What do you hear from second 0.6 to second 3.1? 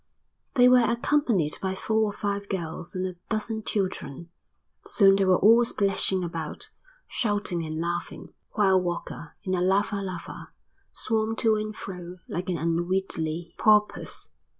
were accompanied by four or five girls and